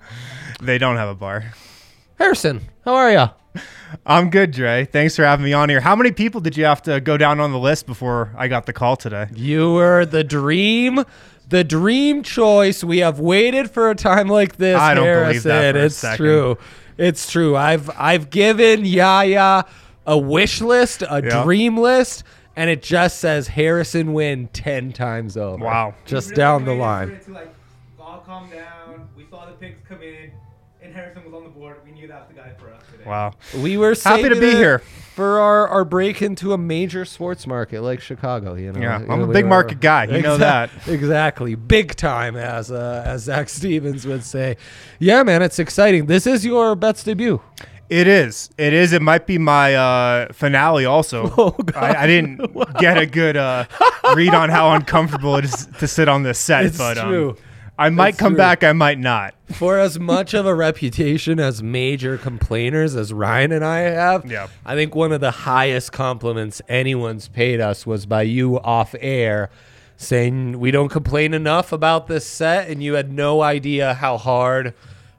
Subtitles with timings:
[0.62, 1.52] They don't have a bar.
[2.18, 3.26] Harrison, how are you?
[4.06, 4.84] I'm good, Dre.
[4.84, 5.80] Thanks for having me on here.
[5.80, 8.66] How many people did you have to go down on the list before I got
[8.66, 9.26] the call today?
[9.34, 11.04] You were the dream,
[11.48, 12.84] the dream choice.
[12.84, 14.78] We have waited for a time like this.
[14.78, 15.30] I don't Harrison.
[15.30, 16.16] believe that for a it's second.
[16.24, 16.58] true.
[16.96, 17.56] It's true.
[17.56, 19.64] I've I've given Yaya
[20.06, 21.42] a wish list, a Yeah.
[21.42, 22.22] dream list,
[22.56, 25.64] and it just says Harrison Wind ten times over.
[25.64, 25.94] Wow.
[26.06, 27.18] Just We down the line.
[27.24, 27.52] To like
[28.00, 29.08] all calm down.
[29.16, 30.30] We saw the picks come in,
[30.82, 31.76] and Harrison was on the board.
[31.84, 33.04] We knew that's the guy for us today.
[33.06, 33.32] Wow.
[33.58, 34.80] We were Happy to be here.
[35.14, 38.54] for our, our break into a major sports market like Chicago.
[38.54, 40.04] You know, Yeah, You I'm know, a we big were- market guy.
[40.06, 40.70] You know that.
[40.86, 44.56] exactly, big time, as uh, as Zach Stevens would say.
[44.98, 46.06] Yeah, man, it's exciting.
[46.06, 47.40] This is your bets debut.
[47.90, 48.48] It is.
[48.56, 48.94] It is.
[48.94, 50.86] It might be my uh, finale.
[50.86, 51.76] Also, Oh, God.
[51.76, 52.40] I, I didn't
[52.78, 53.66] get a good uh,
[54.14, 56.64] read on how uncomfortable it is to sit on this set.
[56.64, 57.36] It's but um, true.
[57.78, 58.38] I might come true.
[58.38, 58.62] back.
[58.62, 59.34] I might not.
[59.52, 64.48] For as much of a reputation as major complainers as Ryan and I have, Yeah.
[64.64, 69.50] I think one of the highest compliments anyone's paid us was by you off air
[69.96, 74.74] saying we don't complain enough about this set and you had no idea how hard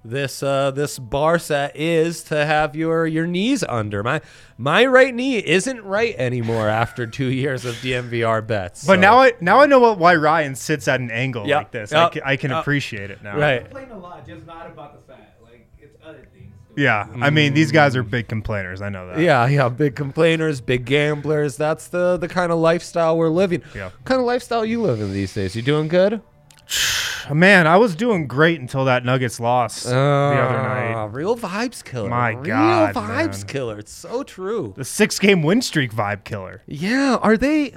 [0.06, 4.04] this uh, this bar set is to have your your knees under.
[4.04, 4.22] My
[4.58, 8.86] my right knee isn't right anymore after 2 years of DNVR bets.
[8.86, 11.58] But so- now I now I know what, why Ryan sits at an angle Yeah.
[11.60, 11.92] like this.
[11.92, 12.06] Yeah.
[12.06, 12.60] I can, I can Yeah.
[12.60, 13.38] appreciate it now.
[13.38, 13.64] right.
[13.64, 15.38] Complain a lot, just not about the set.
[15.42, 16.52] Like it's other things.
[16.76, 16.82] too.
[16.82, 17.08] Yeah.
[17.22, 18.82] I mean, these guys are big complainers.
[18.82, 19.20] I know that.
[19.20, 21.56] Yeah, yeah, big complainers, big gamblers.
[21.56, 23.64] That's the the kind of lifestyle we're living.
[23.74, 23.86] Yeah.
[23.86, 25.56] What kind of lifestyle you living these days?
[25.56, 26.22] You doing good?
[27.32, 31.14] Man, I was doing great until that Nuggets loss the other Ah, night.
[31.14, 32.10] Real vibes killer.
[32.10, 32.44] My God.
[32.44, 33.48] real God, vibes man.
[33.48, 33.80] killer.
[33.80, 34.74] It's so true.
[34.76, 36.62] The six game win streak vibe killer.
[36.66, 37.76] Yeah, are they?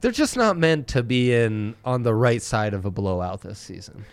[0.00, 3.58] They're just not meant to be in on the right side of a blowout this
[3.58, 4.04] season.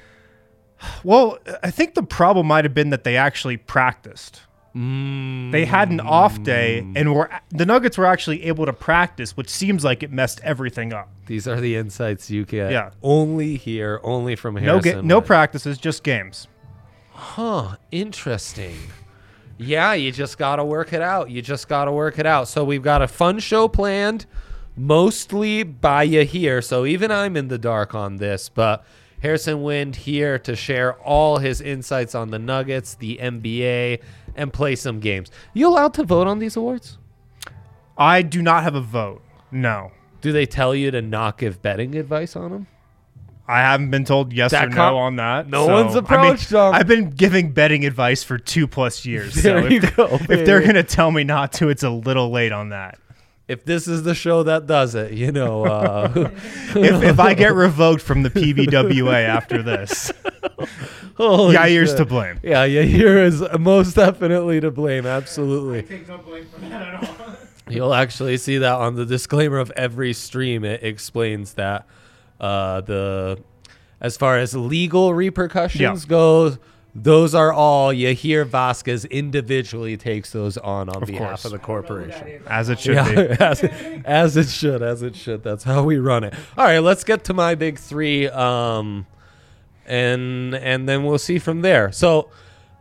[1.03, 4.41] Well, I think the problem might have been that they actually practiced.
[4.75, 9.49] They had an off day, and were the Nuggets were actually able to practice, which
[9.49, 11.09] seems like it messed everything up.
[11.27, 12.71] These are the insights you get.
[12.71, 12.89] Yeah.
[13.03, 16.47] only here, only from No, ga- no practices, just games.
[17.11, 18.75] Huh, interesting.
[19.59, 21.29] Yeah, you just got to work it out.
[21.29, 22.47] You just got to work it out.
[22.47, 24.25] So we've got a fun show planned,
[24.75, 26.61] mostly by you here.
[26.61, 28.83] So even I'm in the dark on this, but
[29.21, 34.01] Harrison Wind here to share all his insights on the Nuggets, the NBA,
[34.35, 35.29] and play some games.
[35.53, 36.97] You allowed to vote on these awards?
[37.97, 39.21] I do not have a vote.
[39.51, 42.67] No, Do they tell you to not give betting advice on them?
[43.47, 45.49] I haven't been told yes That or com- no on that.
[45.49, 46.73] No so, one's I mean, approached them.
[46.73, 49.35] I've been giving betting advice for two plus years.
[49.43, 52.31] There so you if, go, if they're gonna tell me not to, it's a little
[52.31, 52.97] late on that.
[53.47, 55.65] If this is the show that does it, you know.
[55.65, 56.31] Uh,
[56.75, 60.11] If, if I get revoked from the PBWA after this,
[61.17, 61.97] holy Yair's shit.
[61.97, 62.39] to blame.
[62.41, 65.05] Yeah, Yair is most definitely to blame.
[65.05, 65.83] Absolutely.
[65.83, 67.35] Take no blame for that at all.
[67.69, 70.63] You'll actually see that on the disclaimer of every stream.
[70.65, 71.85] It explains that
[72.39, 73.39] uh, the
[74.01, 76.09] as far as legal repercussions Yeah.
[76.09, 76.57] go,
[76.95, 78.45] those are all you hear.
[78.45, 81.45] Vasquez individually takes those on on behalf course.
[81.45, 82.43] of the corporation.
[82.47, 83.21] As it should Yeah, be.
[83.39, 83.63] as,
[84.05, 85.43] as it should, as it should.
[85.43, 86.33] That's how we run it.
[86.57, 89.07] All right, let's get to my big three, um,
[89.85, 91.91] and and then we'll see from there.
[91.91, 92.29] So,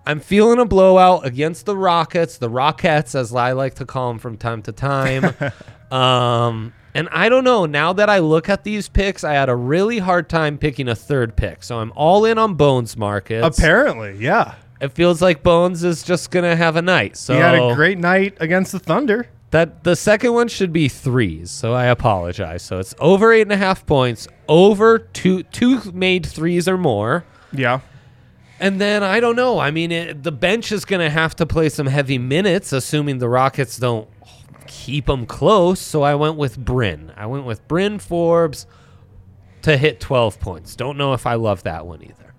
[0.05, 4.19] I'm feeling a blowout against the Rockets, the Rockets, as I like to call them
[4.19, 5.35] from time to time.
[5.91, 7.67] um, and I don't know.
[7.67, 10.95] Now that I look at these picks, I had a really hard time picking a
[10.95, 11.63] third pick.
[11.63, 13.59] So I'm all in on Bones Markets.
[13.59, 14.55] Apparently, yeah.
[14.81, 17.17] It feels like Bones is just gonna have a night.
[17.17, 19.29] So He had a great night against the Thunder.
[19.51, 22.63] that the second one should be threes, so I apologize.
[22.63, 27.25] So it's over eight and a half points, over two two made threes or more.
[27.53, 27.81] Yeah.
[28.59, 29.59] And then I don't know.
[29.59, 33.19] I mean, it, the bench is going to have to play some heavy minutes, assuming
[33.19, 34.09] the Rockets don't
[34.67, 35.81] keep them close.
[35.81, 37.13] So I went with Bryn.
[37.17, 38.67] I went with Bryn Forbes
[39.63, 40.75] to hit 12 points.
[40.77, 42.35] Don't know if I love that one either.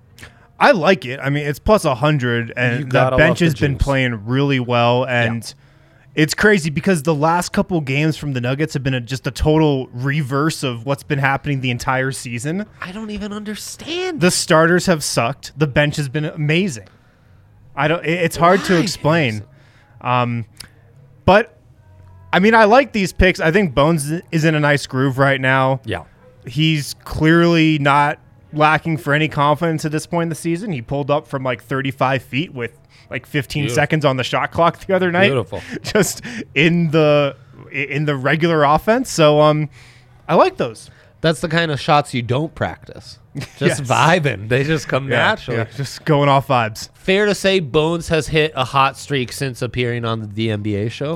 [0.60, 1.20] I like it.
[1.20, 5.06] I mean, it's plus 100, and the bench love has the been playing really well.
[5.06, 5.54] And
[6.16, 9.32] it's crazy because the last couple games from the Nuggets have been a, just a
[9.32, 12.66] total reverse of what's been happening the entire season.
[12.80, 14.22] I don't even understand.
[14.22, 15.58] The starters have sucked.
[15.58, 16.88] The bench has been amazing.
[17.76, 18.06] I don't.
[18.06, 19.44] it- It's hard to explain.
[20.02, 20.46] Um,
[21.26, 21.58] but
[22.34, 23.40] I mean, I like these picks.
[23.40, 25.80] I think Bones is in a nice groove right now.
[25.86, 26.04] yeah.
[26.46, 28.20] He's clearly not
[28.52, 30.74] lacking for any confidence at this point in the season.
[30.74, 32.78] He pulled up from like 35 feet with
[33.10, 33.76] like 15 Beautiful.
[33.76, 35.28] seconds on the shot clock the other night.
[35.30, 35.62] Beautiful.
[35.84, 36.22] Just
[36.54, 37.38] in the
[37.72, 39.10] in the regular offense.
[39.10, 39.70] So um
[40.28, 40.90] I like those.
[41.22, 43.20] That's the kind of shots you don't practice.
[43.58, 43.82] Just Yes.
[43.82, 44.50] vibing.
[44.50, 45.60] They just come Yeah, naturally.
[45.60, 46.90] yeah, just going off vibes.
[46.94, 51.16] Fair to say Bones has hit a hot streak since appearing on the DNVR show.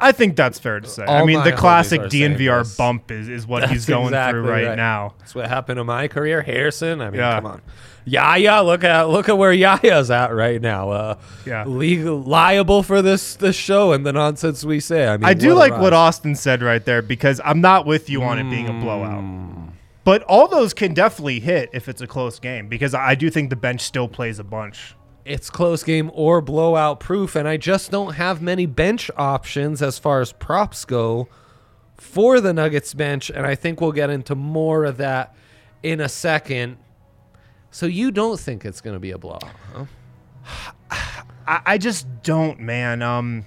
[0.00, 1.04] I think that's fair to say.
[1.04, 2.76] I mean, my the homies classic are saying DNVR this.
[2.76, 4.76] bump is, is what he's That's going exactly through right, right.
[4.76, 5.14] now.
[5.20, 6.42] That's what happened in my career.
[6.42, 7.36] Harrison, I mean, Yeah.
[7.36, 7.62] come on.
[8.06, 10.90] Yaya, look at look at where Yaya's at right now.
[10.90, 11.14] Uh,
[11.46, 11.64] Yeah.
[11.64, 15.06] legal, liable for this this show and the nonsense we say.
[15.06, 18.10] I mean, I do a like what Austin said right there because I'm not with
[18.10, 19.20] you on it being a blowout.
[19.20, 19.50] Hmm.
[20.04, 23.48] But all those can definitely hit if it's a close game because I do think
[23.48, 24.94] the bench still plays a bunch.
[25.24, 29.98] It's close game or blowout proof, and I just don't have many bench options as
[29.98, 31.28] far as props go
[31.96, 35.34] for the Nuggets bench, and I think we'll get into more of that
[35.82, 36.76] in a second.
[37.70, 39.44] So you don't think it's going to be a blowout?
[39.72, 39.84] Huh?
[41.46, 43.02] I, I just don't, man.
[43.02, 43.44] Um,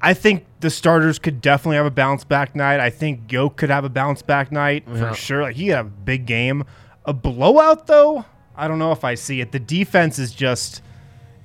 [0.00, 2.80] I think the starters could definitely have a bounce back night.
[2.80, 5.10] I think Yoke could have a bounce back night Yeah.
[5.10, 5.42] for sure.
[5.42, 6.64] Like he had a big game.
[7.04, 8.24] A blowout though,
[8.56, 9.52] I don't know if I see it.
[9.52, 10.82] The defense is just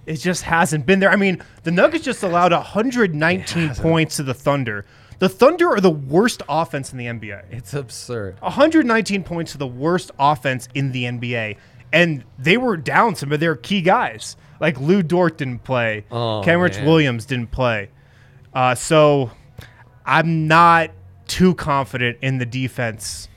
[0.07, 1.11] it just hasn't been there.
[1.11, 4.85] I mean, the Nuggets just allowed 119 points to the Thunder.
[5.19, 7.51] The Thunder are the worst offense in the NBA.
[7.51, 8.39] It's absurd.
[8.39, 11.57] 119 points to the worst offense in the NBA.
[11.91, 14.37] And they were down some of their key guys.
[14.61, 16.05] Like Lu Dort didn't play.
[16.09, 16.83] Oh, Kenrich.
[16.85, 17.89] Williams didn't play.
[18.53, 19.31] Uh, so
[20.05, 20.91] I'm not
[21.27, 23.27] too confident in the defense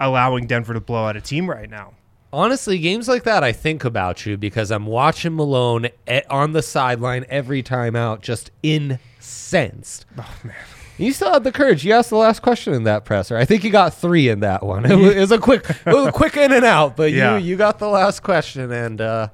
[0.00, 1.92] allowing Denver to blow out a team right now.
[2.32, 6.62] Honestly, games like that, I think about you because I'm watching Malone e- on the
[6.62, 10.06] sideline every time out, just incensed.
[10.18, 10.54] Oh man.
[10.98, 11.84] You still had the courage.
[11.84, 13.36] You asked the last question in that presser.
[13.36, 14.84] I think you got three in that one.
[14.90, 17.38] It was, it was a quick, was a quick in and out, but Yeah.
[17.38, 19.28] you you got the last question, and uh,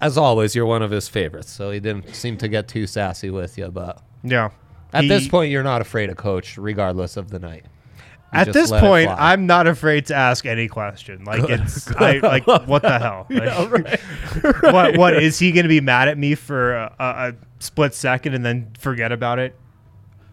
[0.00, 1.50] as always, you're one of his favorites.
[1.50, 4.50] So he didn't seem to get too sassy with you, but Yeah.
[4.92, 7.64] at He- this point, you're not afraid of coach, regardless of the night.
[8.32, 9.10] At this point.
[9.10, 11.24] I'm not afraid to ask any question.
[11.24, 13.26] Like it's I, like what the hell?
[13.36, 14.00] Like,
[14.72, 18.34] what what is he going to be mad at me for a, a, split second
[18.34, 19.54] and then forget about it?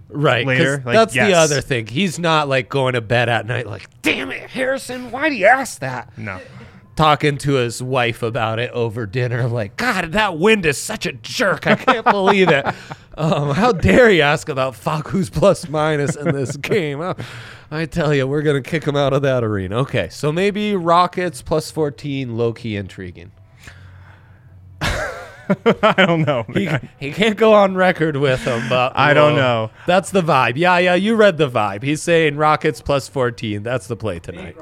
[0.09, 0.45] Right.
[0.45, 1.87] later, like, that's the other thing.
[1.87, 5.47] He's not like going to bed at night like, "Damn it, Harrison, why do you
[5.47, 6.39] ask that?" No.
[6.95, 11.11] Talking to his wife about it over dinner, like, "God, that wind is such a
[11.13, 11.65] jerk.
[11.65, 12.65] I can't believe it.
[13.15, 17.13] Um, how dare you ask about Facu's plus minus in this game?" Uh,
[17.69, 19.77] I tell you, we're gonna kick him out of that arena.
[19.81, 23.31] Okay, so maybe Rockets plus fourteen, low key intriguing.
[24.81, 26.45] I don't know.
[26.53, 26.69] He,
[26.99, 29.39] he can't go on record with him, but I don't whoa.
[29.39, 29.71] know.
[29.85, 30.53] That's the vibe.
[30.55, 31.83] Yeah, yeah, you read the vibe.
[31.83, 33.63] He's saying Rockets plus 14.
[33.63, 34.55] That's the play tonight.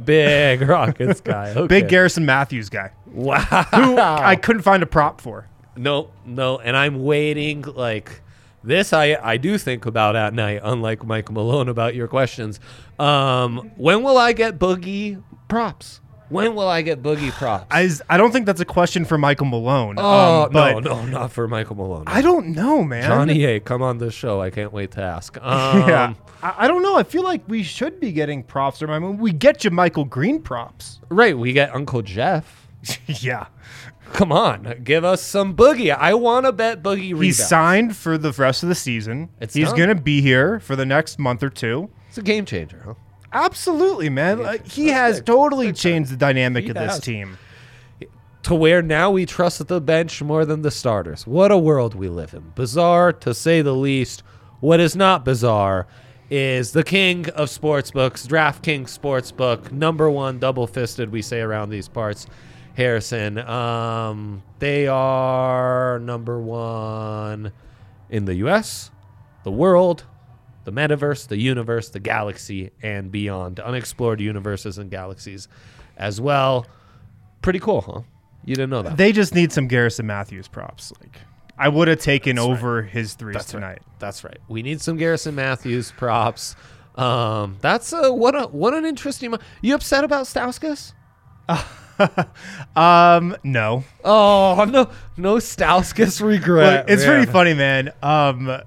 [0.04, 1.50] Big Rockets guy.
[1.50, 1.66] Okay.
[1.66, 2.92] Big Garrison Matthews guy.
[3.06, 3.38] Wow.
[3.74, 5.46] Who I couldn't find a prop for.
[5.76, 8.22] no, no, and I'm waiting like
[8.62, 12.60] this I I do think about at night, unlike Mike Malone about your questions.
[12.98, 16.00] Um, when will I get boogie props?
[16.28, 17.66] When will I get boogie props?
[17.70, 19.96] I, I don't think that's a question for Michael Malone.
[19.98, 22.04] oh um, no, no, not for Michael Malone.
[22.06, 23.04] I don't know, man.
[23.04, 24.40] Johnny A, come on this show.
[24.40, 25.38] I can't wait to ask.
[25.44, 26.14] Um, yeah.
[26.42, 26.96] I, I don't know.
[26.96, 28.82] I feel like we should be getting props.
[28.82, 31.00] Or I mean, we get JaMychal Green props.
[31.10, 32.66] Right, we get Uncle Jeff.
[33.06, 33.46] yeah.
[34.14, 35.94] Come on, give us some boogie.
[35.94, 37.24] I want to bet boogie rebound.
[37.24, 39.28] He's signed for the rest of the season.
[39.40, 41.90] It's He's going to be here for the next month or two.
[42.08, 42.94] It's a game changer, huh?
[43.34, 44.42] Absolutely, man.
[44.42, 47.00] Like, he That's has totally changed the dynamic He of this has.
[47.00, 47.36] team.
[48.44, 51.26] To where now we trust the bench more than the starters.
[51.26, 52.52] What a world we live in.
[52.54, 54.22] Bizarre, to say the least.
[54.60, 55.86] What is not bizarre
[56.30, 61.88] is the king of sportsbooks, DraftKings Sportsbook, number one, double fisted, we say around these
[61.88, 62.26] parts.
[62.76, 63.38] Harrison.
[63.38, 67.52] Um, they are number one
[68.10, 68.90] in the U.S.,
[69.44, 70.04] the world,
[70.64, 73.60] the metaverse, the universe, the galaxy, and beyond.
[73.60, 75.48] Unexplored universes and galaxies
[75.96, 76.66] as well.
[77.42, 78.00] Pretty cool, huh?
[78.44, 78.96] You didn't know that.
[78.96, 80.92] They just need some Garrison Matthews props.
[81.00, 81.18] Like
[81.58, 83.66] I would have taken over his threes That's tonight.
[83.68, 83.82] right.
[83.98, 84.38] That's right.
[84.48, 86.56] We need some Garrison Matthews props.
[86.96, 89.32] Um, that's a what a what an interesting.
[89.32, 90.92] Mo- you upset about Stauskas?
[92.74, 93.84] Um, no.
[94.04, 96.86] Oh no, no Stauskas regret.
[96.86, 97.16] Look, it's man.
[97.18, 97.92] pretty funny, man.
[98.02, 98.60] Um,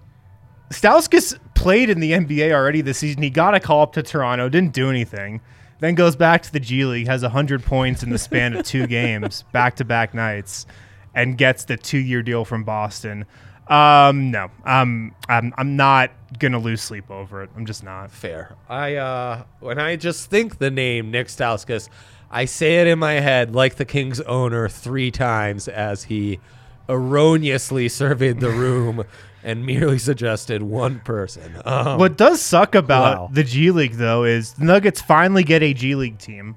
[0.70, 3.24] Stauskas played in the NBA already this season.
[3.24, 5.42] He got a call up to Toronto, didn't do anything.
[5.80, 8.88] Then goes back to the G League, has 100 points in the span of two
[9.00, 10.66] games, back to back nights,
[11.14, 13.26] and gets the two year deal from Boston.
[13.68, 17.50] Um, no, um, I'm, I'm not going to lose sleep over it.
[17.56, 18.12] I'm just not.
[18.12, 18.56] fair.
[18.70, 21.90] I uh when I just think the name Nick Stauskas,
[22.32, 26.40] I say it in my head like the Kings owner three times as he
[26.90, 29.04] erroneously surveyed the room
[29.44, 31.56] and merely suggested one person.
[31.66, 33.30] Um, What does suck about Wow.
[33.32, 36.56] the G League though is the Nuggets finally get a G League team.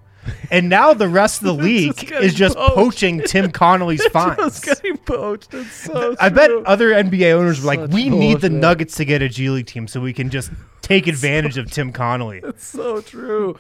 [0.50, 2.74] And now the rest of the league getting is just poached.
[2.74, 5.54] poaching Tim Connolly's just getting poached.
[5.54, 6.62] It's so I bet true.
[6.64, 8.50] other NBA owners were like, Such "We need the.
[8.50, 10.50] Nuggets to get a G League team so we can just
[10.82, 13.56] take advantage of Tim Connolly." It's so true.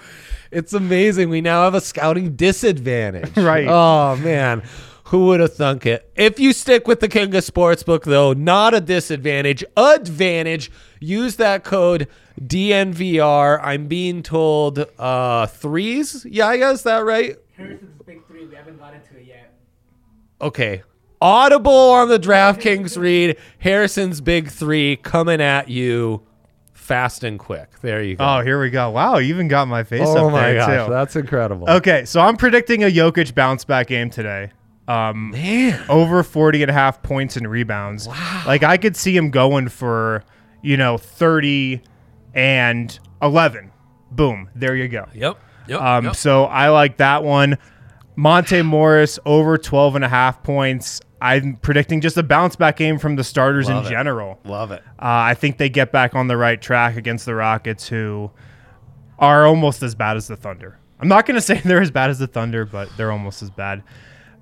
[0.50, 1.30] It's amazing.
[1.30, 3.34] We now have a scouting disadvantage.
[3.36, 3.66] Right.
[3.66, 4.62] Oh man.
[5.10, 6.08] Who would have thunk it?
[6.14, 10.70] If you stick with the King of Sportsbook, though, not a disadvantage, advantage.
[11.00, 12.06] Use that code
[12.40, 13.58] DNVR.
[13.60, 16.24] I'm being told uh threes.
[16.28, 17.36] Yeah, is that right?
[17.56, 18.46] Harrison's big three.
[18.46, 19.52] We haven't gotten to it yet.
[20.40, 20.82] Okay.
[21.20, 23.36] Audible on the DraftKings read.
[23.58, 26.22] Harrison's big three coming at you
[26.72, 27.80] fast and quick.
[27.80, 28.24] There you go.
[28.24, 28.90] Oh, here we go.
[28.90, 30.92] Wow, you even got my face Oh up my there gosh, too.
[30.92, 31.68] that's incredible.
[31.68, 34.52] Okay, so I'm predicting a Jokic bounce back game today.
[34.90, 35.84] Um, Man.
[35.88, 38.08] over 40 and a half points and rebounds.
[38.08, 38.42] Wow.
[38.46, 40.24] Like I could see him going for,
[40.62, 41.82] you know, 30
[42.34, 43.70] and 11.
[44.10, 44.50] Boom.
[44.54, 45.06] There you go.
[45.14, 45.38] Yep.
[45.68, 45.80] Yep.
[45.80, 47.58] Um, so I like that one.
[48.16, 51.00] Monte Morris over 12 and a half points.
[51.22, 53.94] I'm predicting just a bounce back game from the starters Love in it.
[53.94, 54.40] general.
[54.44, 54.82] Love it.
[54.98, 58.30] Uh, I think they get back on the right track against the Rockets, who
[59.18, 60.78] are almost as bad as the Thunder.
[60.98, 63.50] I'm not going to say they're as bad as the Thunder, but they're almost as
[63.50, 63.82] bad.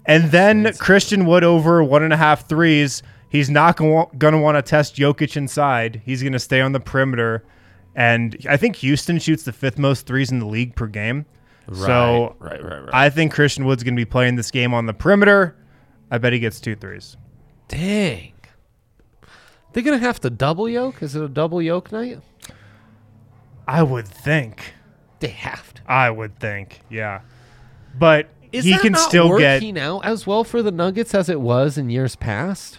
[0.08, 3.02] And then Christian Wood over one and a half threes.
[3.28, 6.02] He's not going to want to test Jokic inside.
[6.04, 7.44] He's going to stay on the perimeter.
[7.94, 11.26] And I think Houston shoots the fifth most threes in the league per game.
[11.72, 12.94] so right, right, right.
[12.94, 15.54] I think Christian Wood's going to be playing this game on the perimeter.
[16.10, 17.16] I bet he gets two threes.
[17.68, 18.32] Dang.
[19.72, 21.02] They're gonna have to double yoke.
[21.02, 22.20] Is it a double yoke night?
[23.66, 24.72] I would think.
[25.20, 25.82] They have to.
[25.86, 27.20] I would think, yeah.
[27.98, 29.62] But Is he can not still get.
[29.78, 32.78] out as well for the Nuggets as it was in years past?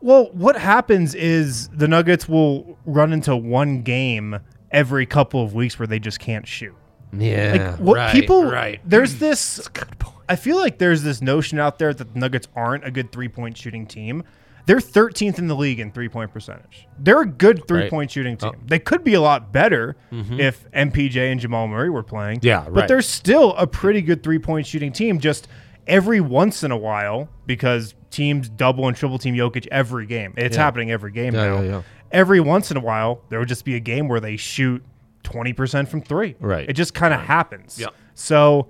[0.00, 4.38] Well, what happens is the Nuggets will run into one game
[4.70, 6.74] every couple of weeks where they just can't shoot.
[7.12, 7.70] Yeah.
[7.70, 8.80] Like what right, people right.
[8.84, 9.68] there's this
[10.28, 13.56] I feel like there's this notion out there that the Nuggets aren't a good three-point
[13.56, 14.24] shooting team.
[14.66, 16.88] They're 13th in the league in three-point percentage.
[16.98, 18.50] They're a good three-point shooting oh.
[18.50, 18.60] team.
[18.60, 18.64] Oh.
[18.66, 20.40] They could be a lot better mm-hmm.
[20.40, 22.40] if MPJ and Jamal Murray were playing.
[22.42, 22.88] Yeah, But right.
[22.88, 25.46] they're still a pretty good three-point shooting team just
[25.86, 30.34] every once in a while because teams double and triple team Jokic every game.
[30.36, 30.62] It's Yeah.
[30.64, 31.62] happening every game Yeah, now.
[31.62, 31.82] yeah, yeah.
[32.10, 34.82] Every once in a while, there would just be a game where they shoot
[35.22, 36.34] 20% from 3.
[36.40, 36.68] Right.
[36.68, 37.78] It just kind of happens.
[37.78, 37.94] Yep.
[38.14, 38.68] So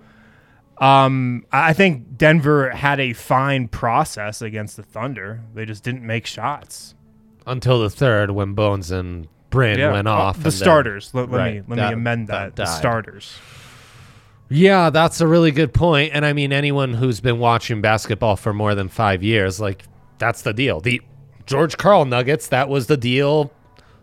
[0.78, 5.40] um, I think Denver had a fine process against the Thunder.
[5.54, 6.94] They just didn't make shots.
[7.46, 10.34] Until the third, when Bones and Bryn went Uh, off.
[10.34, 11.10] the and then- starters.
[11.14, 12.56] Let, let me let That- me amend that that.
[12.56, 13.38] the starters.
[14.48, 16.12] Yeah, that's a really good point.
[16.14, 19.84] And I mean, anyone who's been watching basketball for more than five years, like,
[20.18, 20.80] that's the deal.
[20.80, 21.00] The
[21.46, 23.50] George Karl Nuggets, that was the deal.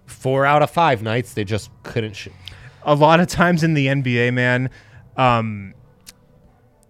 [0.06, 2.34] Four out of five nights, they just couldn't shoot.
[2.84, 4.70] A lot of times in the NBA, man,
[5.16, 5.74] um,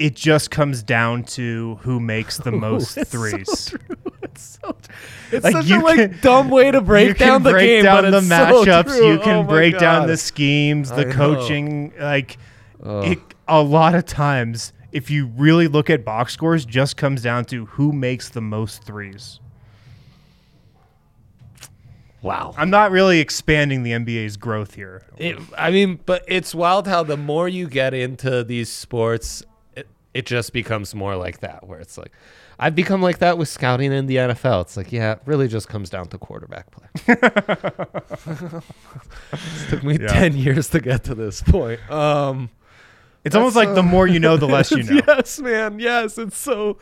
[0.03, 3.67] it just comes down to who makes the most so threes.
[3.69, 3.79] true.
[4.23, 4.95] It's so true.
[5.31, 8.03] It's Like, such a like can- dumb way to break down the break game, down
[8.03, 8.27] but the so
[8.65, 8.83] matchups.
[8.97, 9.13] true.
[9.13, 11.13] you can Oh break down the schemes, I the know.
[11.13, 11.93] coaching.
[11.99, 12.37] Like
[12.83, 17.45] it, a lot of times, if you really look at box scores, just comes down
[17.45, 19.39] to who makes the most threes.
[22.21, 22.53] Wow.
[22.57, 25.03] I'm not really expanding the NBA's growth here.
[25.17, 29.43] It, I mean, but it's wild how the more you get into these sports,
[30.13, 32.11] it, just becomes more like that, where it's like,
[32.59, 34.61] I've become like that with scouting in the NFL.
[34.61, 36.87] It's like, yeah, it really just comes down to quarterback play.
[39.33, 40.07] it took me Yeah.
[40.07, 41.79] 10 years to get to this point.
[41.91, 42.49] Um,
[43.23, 45.01] It's almost like the more you know, the less you know.
[45.07, 45.79] yes, man.
[45.79, 46.77] Yes, it's so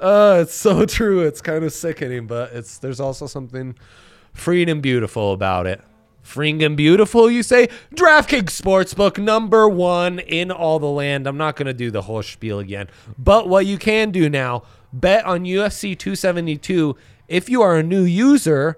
[0.00, 1.20] uh it's so true.
[1.22, 3.74] It's kind of sickening, but it's there's also something
[4.34, 5.80] freeing and beautiful about it.
[6.28, 7.68] Freeing and beautiful, you say?
[7.94, 11.26] DraftKings Sportsbook, number one in all the land.
[11.26, 12.88] I'm not going to do the whole spiel again.
[13.18, 16.94] But what you can do now, bet on UFC 272
[17.28, 18.76] if you are a new user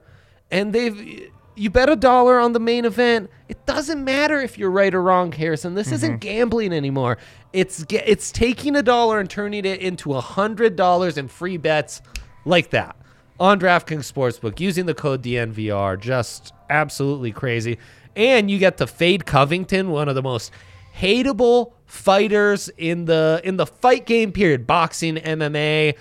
[0.48, 3.28] and they've you bet a dollar on the main event.
[3.48, 5.74] It doesn't matter if you're right or wrong, Harrison.
[5.74, 6.18] This isn't mm-hmm.
[6.18, 7.18] gambling anymore.
[7.52, 12.00] It's it's taking a dollar and turning it into a hundred dollars in free bets
[12.44, 12.94] like that
[13.40, 15.98] on DraftKings Sportsbook using the code DNVR.
[15.98, 17.78] Just absolutely crazy.
[18.14, 20.52] And you get to fade Covington, one of the most
[20.96, 25.94] hateable fighters in the in the fight game period, boxing, MMA.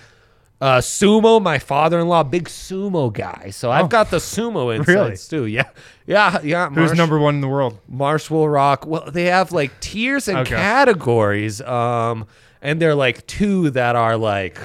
[0.61, 3.49] Uh, sumo, my father-in-law, big sumo guy.
[3.49, 5.45] So I've got the sumo insights too.
[5.45, 5.69] Yeah,
[6.05, 6.69] yeah, yeah.
[6.69, 7.79] Who's number one in the world?
[7.87, 8.85] Marsh will rock.
[8.85, 10.55] Well, they have like tiers and Okay.
[10.57, 11.61] categories.
[11.61, 12.27] Um,
[12.61, 14.59] and they're like two that are like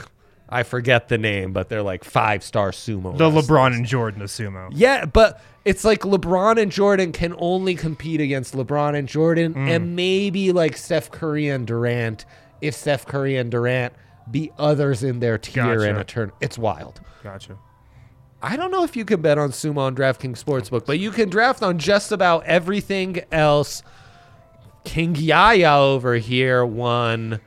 [0.55, 3.17] I forget the name, but they're like five star sumo.
[3.19, 3.49] The wrestlers.
[3.49, 4.69] LeBron and Jordan of sumo.
[4.73, 9.69] Yeah, but it's like LeBron and Jordan can only compete against LeBron and Jordan, Mm.
[9.69, 12.25] and maybe like Steph Curry and Durant.
[12.61, 13.93] If Steph Curry and Durant
[14.31, 17.01] beat others in their tier in a turn, it's wild.
[17.23, 17.59] Gotcha.
[18.43, 21.31] I don't know if you can bet on sumo on DraftKings Sportsbook, but you can
[21.31, 23.83] draft on just about everything else.
[24.85, 27.41] King Yaya over here won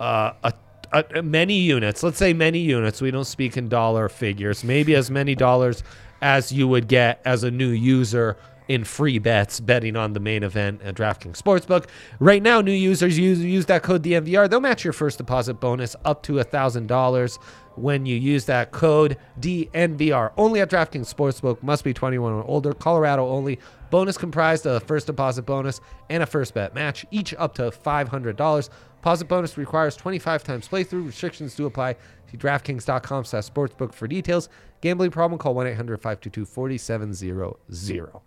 [0.00, 0.52] uh, a,
[0.92, 2.02] a, many units.
[2.02, 3.00] Let's say many units.
[3.00, 4.64] We don't speak in dollar figures.
[4.64, 5.82] Maybe as many dollars
[6.20, 8.36] as you would get as a new user
[8.68, 11.86] in free bets betting on the main event at DraftKings Sportsbook.
[12.20, 14.48] Right now, new users use use that code DNVR.
[14.48, 17.38] They'll match your first deposit bonus up to $1,000
[17.76, 20.32] when you use that code DNVR.
[20.36, 21.62] Only at DraftKings Sportsbook.
[21.62, 22.74] Must be 21 or older.
[22.74, 23.58] Colorado only.
[23.90, 25.80] Bonus comprised of a first deposit bonus
[26.10, 28.68] and a first bet match, each up to $500.
[28.98, 31.06] Deposit bonus requires 25 times playthrough.
[31.06, 31.94] Restrictions do apply.
[32.30, 34.48] See DraftKings.com slash sportsbook for details.
[34.80, 38.20] Gambling problem, call 1-800-522-4700.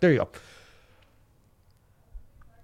[0.00, 0.28] There you go.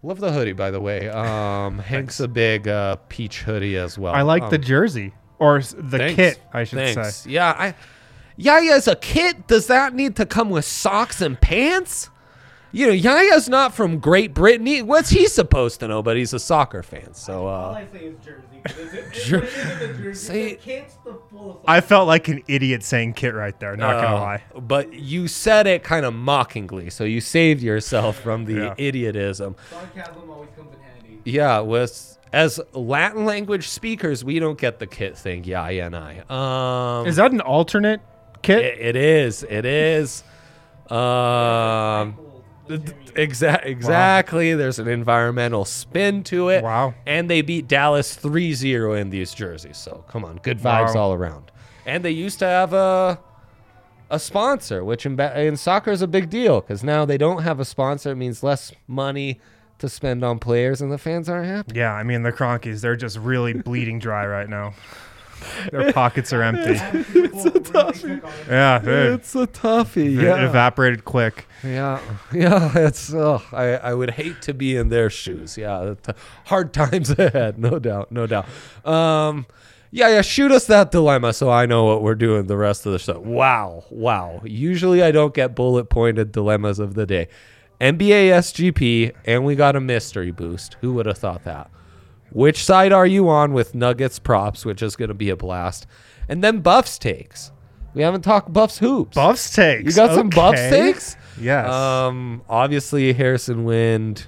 [0.03, 1.09] Love the hoodie, by the way.
[1.11, 4.15] Um, Hank's a big uh, peach hoodie as well.
[4.15, 6.15] I like Um, the jersey or the Thanks.
[6.17, 7.17] kit, I should Thanks.
[7.17, 7.31] say.
[7.31, 7.75] Yeah, I
[8.37, 9.47] yeah as a kit.
[9.49, 12.11] Does that need to come with socks and pants?
[12.75, 14.67] You know, Yaya's not from Great Britain.
[14.67, 16.03] He- What's he supposed to know?
[16.03, 18.43] But he's a soccer fan, so All uh, I say is jersey.
[18.65, 20.15] 'cause It's, it's, Jer- what it is in the jersey.
[20.27, 23.77] Say- the kit's the full of I felt like an idiot saying kit right there.
[23.77, 24.43] Not gonna uh, lie.
[24.61, 28.75] But you said it kind of mockingly, so you saved yourself from the Yeah.
[28.77, 29.55] idiotism.
[29.71, 31.21] sarcasm always comes in handy.
[31.25, 35.45] Yeah, with as Latin language speakers, we don't get the kit thing.
[35.45, 37.01] Yaya and I.
[37.01, 38.01] Um, Is that an alternate
[38.43, 38.65] kit?
[38.65, 39.45] It, it is.
[39.49, 40.25] It is.
[40.91, 42.19] Um,
[42.69, 42.77] Cool.
[42.79, 43.13] Let's hear you.
[43.23, 44.55] exact, exactly.
[44.55, 46.63] There's an environmental spin to it.
[46.65, 46.95] Wow.
[47.07, 49.77] And they beat Dallas 3-0 in these jerseys.
[49.77, 51.01] So come on, good vibes Wow.
[51.03, 51.51] all around.
[51.87, 53.19] And they used to have a
[54.11, 57.43] a sponsor, which in, ba- in soccer is a big deal because now they don't
[57.43, 58.13] have a sponsor.
[58.13, 59.41] It means less money
[59.79, 61.73] to spend on players, and the fans aren't happy.
[61.75, 64.75] Yeah, I mean the Kroenkes, they're just really bleeding dry right now.
[65.71, 66.79] Their pockets are empty.
[66.79, 68.25] Cool, really took on it.
[68.49, 69.13] Yeah, dude.
[69.21, 70.19] It's a toughie.
[70.19, 71.47] It evaporated quick.
[71.63, 72.01] Yeah,
[72.33, 73.13] yeah, it's.
[73.13, 75.57] Oh, I I would hate to be in their shoes.
[75.57, 76.13] Yeah, t-
[76.47, 78.47] hard times ahead, no doubt, no doubt.
[78.85, 79.47] Um,
[79.91, 80.23] yeah, yeah.
[80.23, 83.21] Shoot us that dilemma so I know what we're doing the rest of the show.
[83.21, 84.41] Wow, wow.
[84.45, 87.29] Usually I don't get bullet pointed dilemmas of the day.
[87.81, 90.77] NBA SGP, and we got a mystery boost.
[90.81, 91.71] Who would have thought that?
[92.31, 95.87] Which side are you on with Nuggets props, which is going to be a blast,
[96.29, 97.53] and then Buffs takes.
[97.95, 99.15] We haven't talked Buffs hoops.
[99.15, 99.85] Buffs takes.
[99.85, 101.17] You got some Buffs takes?
[101.41, 101.71] Yes.
[101.71, 104.27] Um, obviously Harrison Wind,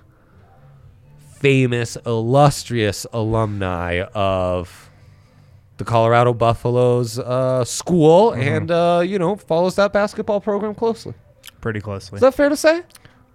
[1.40, 4.90] famous, illustrious alumni of
[5.78, 8.40] the Colorado Buffaloes uh, school, Mm-hmm.
[8.42, 11.14] and uh, you know follows that basketball program closely.
[11.61, 12.16] Pretty closely.
[12.16, 12.82] Is that fair to say?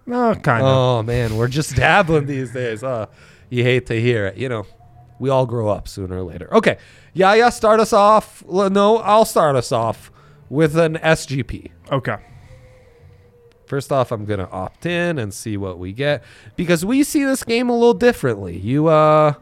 [0.06, 0.68] no, kind of.
[0.68, 2.84] Oh man, we're just dabbling these days.
[2.84, 3.06] Uh,
[3.52, 4.38] you hate to hear it.
[4.38, 4.66] You know,
[5.20, 6.52] we all grow up sooner or later.
[6.52, 6.78] Okay,
[7.14, 7.50] yeah, yeah.
[7.50, 8.44] Start us off.
[8.48, 10.12] No, I'll start us off
[10.50, 11.70] with an SGP.
[11.92, 12.18] Okay.
[13.68, 16.24] First off, I'm gonna opt in and see what we get
[16.56, 18.58] because we see this game a little differently.
[18.58, 19.36] You uh,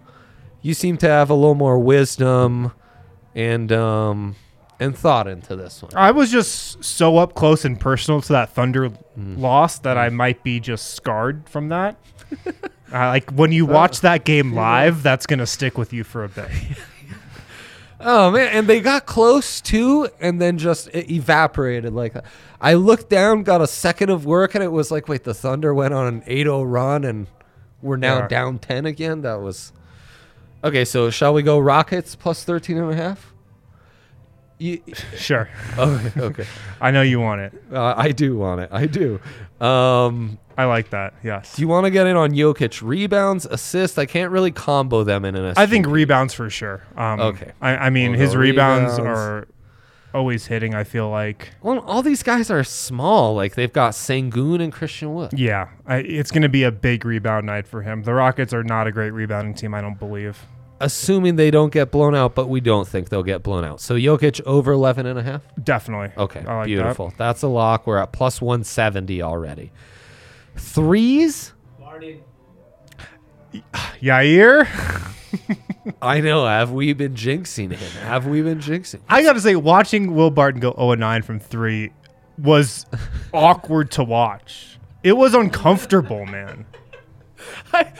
[0.61, 2.71] you seem to have a little more wisdom
[3.33, 4.35] and um
[4.79, 5.91] and thought into this one.
[5.95, 9.37] I was just so up close and personal to that Thunder Mm.
[9.39, 11.97] loss that I might be just scarred from that.
[12.47, 12.51] uh,
[12.91, 16.49] like when you watch that game live, that's gonna stick with you for a bit.
[18.01, 22.23] Oh man, and they got close too, and then just it evaporated like that.
[22.61, 25.73] I looked down, got a second of work, and it was like, wait, the Thunder
[25.73, 27.27] went on an 8-0 run, and
[27.81, 28.27] we're now Yeah.
[28.29, 29.21] down 10 again.
[29.23, 29.73] That was
[30.63, 30.85] okay.
[30.85, 33.33] So shall we go Rockets plus 13 and a half?
[34.59, 34.81] You,
[35.15, 35.49] Sure.
[35.77, 36.45] okay, okay.
[36.81, 37.53] I know you want it.
[37.71, 38.69] Uh, I do want it.
[38.71, 39.19] I do.
[39.59, 41.13] Um, I like that.
[41.23, 41.55] Yes.
[41.55, 43.97] do you want to get in on Jokic rebounds, assists?
[43.97, 45.53] I can't really combo them in an.
[45.57, 46.83] I think rebounds for sure.
[46.97, 47.51] Um, Okay.
[47.61, 48.99] I, I mean, We'll his rebounds, rebounds.
[49.17, 49.47] are
[50.13, 50.75] always hitting.
[50.75, 51.51] I feel like.
[51.61, 53.35] Well, all these guys are small.
[53.35, 55.31] Like they've got Sengun and Christian Wood.
[55.33, 58.03] Yeah, I, it's going to be a big rebound night for him.
[58.03, 59.73] The Rockets are not a great rebounding team.
[59.73, 60.45] I don't believe.
[60.81, 63.81] Assuming they don't get blown out, but we don't think they'll get blown out.
[63.81, 65.41] So Jokic over 11 and a half?
[65.61, 66.11] Definitely.
[66.17, 67.13] Okay, I like beautiful.
[67.17, 67.85] That's a lock.
[67.85, 69.71] We're at plus 170 already.
[70.55, 71.53] Threes?
[71.79, 72.21] Barton.
[73.51, 73.61] That.
[74.01, 74.67] Yair.
[76.01, 76.45] I know.
[76.45, 77.91] Have we been jinxing him?
[78.03, 79.01] Have we been jinxing?
[79.09, 81.91] I got to say, watching Will Barton go 0 9 from three
[82.37, 82.85] was
[83.33, 84.77] awkward to watch.
[85.03, 86.65] It was uncomfortable, man.
[87.73, 87.97] I didn't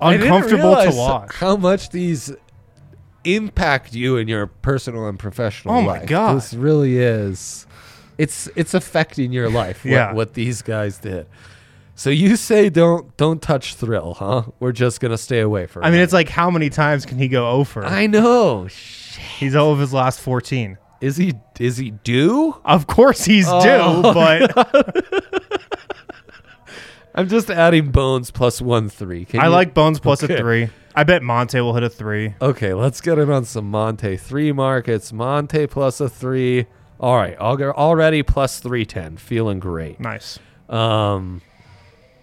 [0.00, 1.34] Uncomfortable to watch.
[1.34, 2.32] How much these
[3.24, 6.08] impact you in your personal and professional Oh my life.
[6.08, 6.36] God.
[6.36, 7.66] This really is.
[8.18, 9.84] It's it's affecting your life.
[9.84, 10.12] What, Yeah.
[10.12, 11.26] what these guys did.
[11.94, 14.44] So you say don't don't touch thrill, huh?
[14.58, 15.84] We're just gonna stay away from.
[15.84, 17.84] I mean, it's like how many times can he go over?
[17.84, 18.68] I know.
[18.68, 19.22] Shit.
[19.38, 20.78] He's all of his last 14.
[21.02, 22.56] Is he is he due?
[22.64, 25.44] Of course he's Oh, due, but
[27.20, 29.26] I'm just adding bones plus one three.
[29.26, 30.34] Can I you- like Bones plus Okay.
[30.34, 30.68] a three.
[30.94, 32.34] I bet Monte will hit a three.
[32.40, 35.12] Okay, let's get it on some Monte three markets.
[35.12, 36.64] Monte plus a three.
[36.98, 39.18] All right, I'll go already plus three ten.
[39.18, 40.00] Feeling great.
[40.00, 40.38] Nice.
[40.70, 41.42] Um,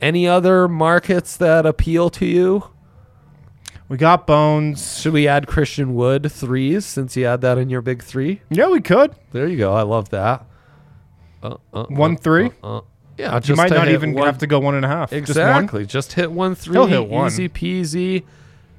[0.02, 2.64] any other markets that appeal to you?
[3.90, 5.00] We got Bones.
[5.00, 8.42] Should we add Christian Wood threes since you had that in your big three?
[8.50, 9.16] Yeah, we could.
[9.32, 9.74] There you go.
[9.74, 10.44] I love that.
[11.44, 12.52] Uh, uh, One uh, three?
[12.64, 12.82] Uh, uh.
[13.18, 15.12] Yeah, You might not even one- have to go one and a half.
[15.12, 15.86] Exactly.
[15.86, 16.74] Just, hit one three.
[16.76, 17.28] He'll hit one.
[17.28, 18.24] Easy peasy.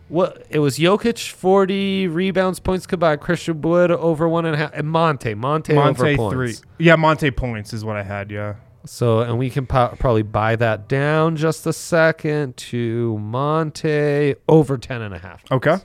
[0.08, 3.20] What it was Jokic forty rebounds points combined.
[3.20, 4.70] Christian Wood over one and a half.
[4.72, 5.34] And Monte.
[5.34, 6.16] Monte, Monte over three.
[6.16, 6.62] points.
[6.78, 8.30] Yeah, Monte points is what I had.
[8.30, 8.54] Yeah.
[8.86, 14.78] So and we can po- probably buy that down just a second to Monte over
[14.78, 15.42] ten and a half.
[15.50, 15.76] Okay.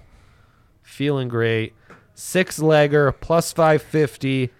[0.83, 1.73] Feeling great.
[2.13, 4.51] Six legger plus five fifty.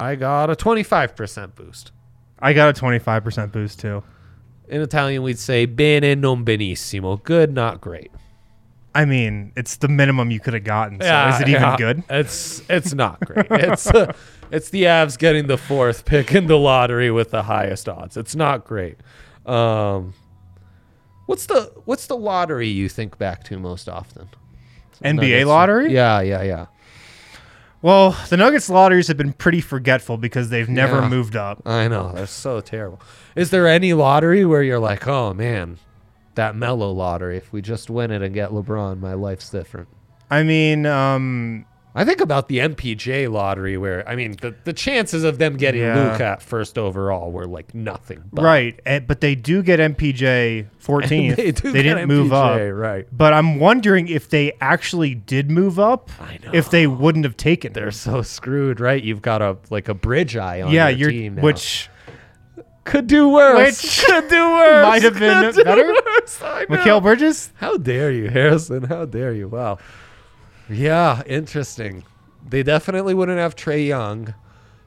[0.00, 1.92] I got a twenty five percent boost.
[2.40, 4.02] I got a 25% boost too.
[4.68, 7.22] In Italian, we'd say bene non benissimo.
[7.22, 8.10] Good, not great.
[8.94, 11.00] I mean, it's the minimum you could have gotten.
[11.00, 11.76] So is it even yeah.
[11.76, 12.02] good?
[12.08, 13.46] It's it's not great.
[13.50, 14.12] it's uh,
[14.50, 18.16] it's the Avs getting the fourth pick in the lottery with the highest odds.
[18.16, 18.96] It's not great.
[19.46, 20.14] Um,
[21.26, 24.28] what's the what's the lottery you think back to most often?
[25.04, 25.92] NBA lottery?
[25.92, 26.66] Yeah, yeah, yeah.
[27.82, 31.08] Well, the Nuggets lotteries have been pretty forgetful because they've never Yeah.
[31.08, 31.62] moved up.
[31.64, 33.00] I know they're so terrible.
[33.34, 35.78] Is there any lottery where you're like, oh man,
[36.34, 37.38] that Melo lottery?
[37.38, 39.88] If we just win it and get LeBron, my life's different.
[40.30, 45.24] I mean, um, I think about the MPJ lottery where I mean the, the chances
[45.24, 46.12] of them getting Yeah.
[46.12, 48.22] Luke at first overall were like nothing.
[48.32, 48.78] But right.
[48.86, 51.36] eh, But they do get MPJ 14th.
[51.36, 52.60] they they didn't move up.
[52.60, 53.06] Right?
[53.10, 56.50] But I'm wondering if they actually did move up, I know.
[56.52, 57.92] if they wouldn't have taken They're them.
[57.92, 59.02] so screwed, right?
[59.02, 61.42] You've got a like a bridge eye on Yeah, your team now.
[61.42, 61.88] which
[62.84, 63.82] could do worse.
[63.82, 64.86] Which could do worse.
[64.86, 65.86] might have been better.
[65.86, 66.38] worse.
[66.68, 67.52] Mikal Bridges.
[67.56, 68.84] How dare you, Harrison?
[68.84, 69.48] How dare you?
[69.48, 69.78] Wow.
[70.70, 72.04] Yeah, interesting.
[72.48, 74.34] They definitely wouldn't have Trae Young.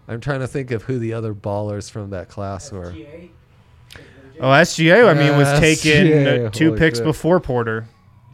[0.08, 2.92] I'm trying to think of who the other ballers from that class were.
[2.92, 3.32] GA.
[4.40, 5.08] Oh, SGA.
[5.10, 7.06] I mean, was taken SGA, uh, two holy picks shit.
[7.06, 7.88] before Porter.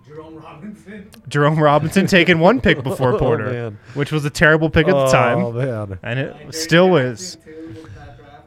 [0.07, 1.09] Jerome Robinson.
[1.27, 3.79] Jerome Robinson taken one pick before Oh, Porter, man.
[3.93, 5.39] which was a terrible pick at the time.
[5.39, 5.99] Oh time, man.
[6.03, 7.38] and it And still is.
[7.38, 8.43] was in that draft.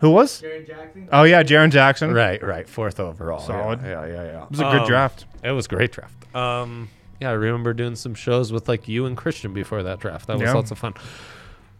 [0.00, 0.40] Who was?
[0.42, 1.08] Jaren Jackson.
[1.12, 2.12] Oh yeah, Jaren Jackson.
[2.12, 2.68] Right, right.
[2.68, 3.38] Fourth overall.
[3.40, 3.80] Solid.
[3.82, 4.24] Yeah, yeah, yeah.
[4.24, 4.42] yeah.
[4.44, 5.26] It was a good Um, draft.
[5.44, 6.34] It was a great draft.
[6.34, 6.88] Um,
[7.20, 10.26] yeah, I remember doing some shows with like you and Christian before that draft.
[10.26, 10.52] That was Yeah.
[10.54, 10.94] lots of fun.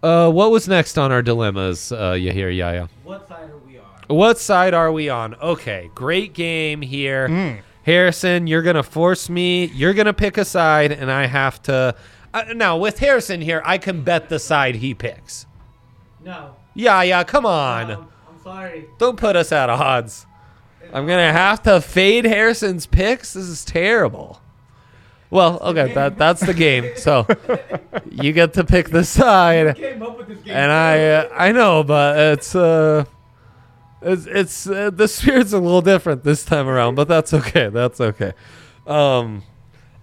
[0.03, 2.89] Uh, what was next on our dilemmas, uh, Yair Yaya?
[3.05, 3.85] What side are we on?
[4.09, 5.35] What side are we on?
[5.37, 7.29] Okay, great game here.
[7.29, 7.59] Mm.
[7.85, 9.67] Harrison, you're going to force me.
[9.67, 11.95] You're going to pick a side, and I have to.
[12.33, 15.47] Uh, now, with Harrison here, I can bet the side he picks.
[16.23, 16.57] No.
[16.75, 17.91] Yeah, yeah, come on.
[17.91, 18.87] Um, I'm sorry.
[18.99, 20.27] Don't put us at odds.
[20.93, 23.33] I'm going to have to fade Harrison's picks.
[23.35, 24.41] This is terrible.
[25.35, 26.93] Well, okay, that that's the game.
[26.95, 27.27] So
[28.09, 29.75] you get to pick the side.
[29.75, 30.55] Came up with this game.
[30.55, 33.05] and I uh, I know, but it's uh,
[34.01, 37.69] it's it's uh, the spirit's a little different this time around, but that's okay.
[37.69, 38.33] That's okay.
[38.87, 39.43] Um,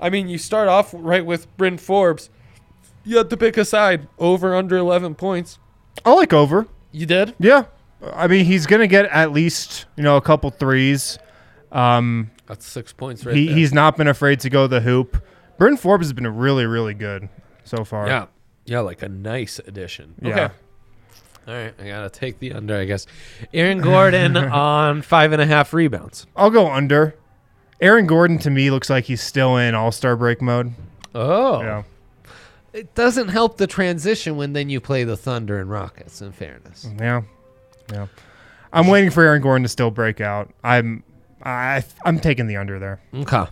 [0.02, 2.30] I mean, you start off right with Bryn Forbes.
[3.06, 5.60] You had to pick a side over under eleven points.
[6.04, 6.67] I like over.
[6.91, 7.36] You did.
[7.39, 7.67] Yeah,
[8.02, 11.20] I mean he's gonna get at least you know a couple threes.
[11.72, 13.55] Um, That's six points right he there.
[13.55, 15.23] he's not been afraid to go the hoop.
[15.57, 17.29] Bryn Forbes has been really really good
[17.63, 18.07] so far.
[18.07, 18.25] yeah,
[18.65, 20.15] yeah, like a nice addition.
[20.21, 20.29] Yeah.
[20.29, 20.53] Okay.
[21.47, 23.07] All right, I gotta take the under, I guess.
[23.53, 26.27] Aaron Gordon on five and a half rebounds.
[26.35, 27.15] I'll go under.
[27.79, 30.73] Aaron Gordon to me looks like he's still in All Star break mode.
[31.15, 31.83] Oh, Yeah.
[32.73, 36.21] it doesn't help the transition when then you play the Thunder and Rockets.
[36.21, 37.21] In fairness, Yeah,
[37.91, 38.07] yeah.
[38.73, 40.49] I'm waiting for Aaron Gordon to still break out.
[40.63, 41.03] I'm,
[41.43, 43.01] I, I'm taking the under there.
[43.13, 43.45] okay.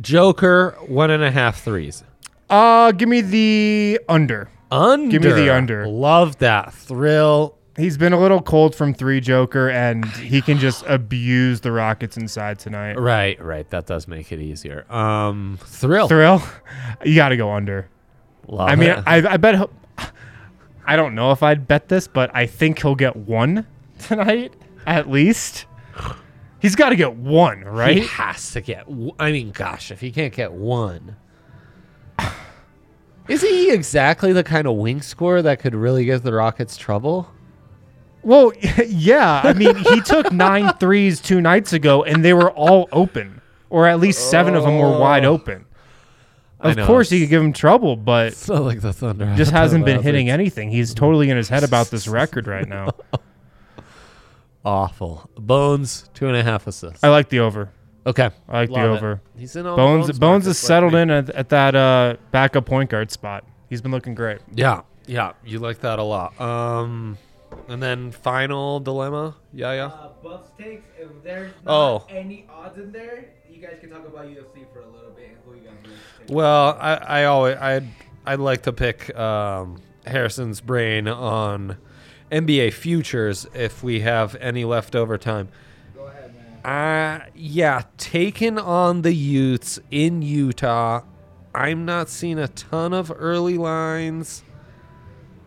[0.00, 2.04] Joker one and a half threes.
[2.48, 4.48] Uh, give me the under.
[4.70, 5.10] Under.
[5.10, 5.86] Give me the under.
[5.86, 7.56] Love that thrill.
[7.76, 12.16] He's been a little cold from three, Joker, and he can just abuse the Rockets
[12.16, 12.98] inside tonight.
[12.98, 13.68] Right, right.
[13.70, 14.84] That does make it easier.
[14.92, 16.08] Um, thrill.
[16.08, 16.42] Thrill,
[17.04, 17.88] you got to go under.
[18.48, 19.02] Love I mean, it.
[19.06, 19.70] I, I bet.
[20.86, 23.66] I don't know if I'd bet this, but I think he'll get one
[23.98, 24.52] tonight
[24.86, 25.66] at least.
[26.60, 27.96] He's got to get one, right?
[27.96, 28.86] He has to get.
[28.86, 31.16] w- I mean, gosh, if he can't get one,
[33.28, 37.30] isn't he exactly the kind of wing scorer that could really give the Rockets trouble?
[38.22, 38.52] Well,
[38.86, 39.40] yeah.
[39.42, 43.86] I mean, he took nine threes two nights ago, and they were all open, or
[43.86, 45.32] at least seven of them were wide oh.
[45.32, 45.64] open.
[46.60, 49.50] Of know, course, he could give him trouble, but It's not like the Thunder just
[49.50, 50.70] hasn't been hitting anything.
[50.70, 52.90] He's totally in his head about this record right now.
[54.64, 55.28] Awful.
[55.38, 57.02] Bones two and a half assists.
[57.02, 57.70] I like the over.
[58.06, 58.96] Okay, I like the Love it.
[58.96, 59.20] over.
[59.36, 60.18] He's in on Bones Bones.
[60.18, 61.00] Bones markets is like settled me.
[61.02, 63.44] in at, at that uh, backup point guard spot.
[63.68, 64.38] He's been looking great.
[64.54, 66.38] Yeah, yeah, you like that a lot.
[66.40, 67.18] Um,
[67.68, 69.36] and then final dilemma.
[69.52, 69.84] Yeah, yeah.
[69.86, 70.84] Uh, Buffs takes.
[70.98, 72.04] If there's Oh.
[72.08, 75.36] any odds in there, you guys can talk about UFC for a little bit and
[75.44, 75.96] who you guys really
[76.26, 76.34] take.
[76.34, 77.86] Well, I, I always I'd
[78.26, 81.76] I'd like to pick um, Harrison's brain on
[82.30, 85.48] NBA futures if we have any leftover time.
[85.94, 86.64] Go ahead, man.
[86.64, 91.02] Uh yeah, taking on the Utes in Utah.
[91.54, 94.44] I'm not seeing a ton of early lines.